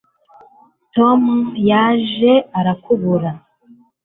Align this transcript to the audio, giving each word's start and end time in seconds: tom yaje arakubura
tom 0.95 1.21
yaje 1.69 2.33
arakubura 2.59 3.31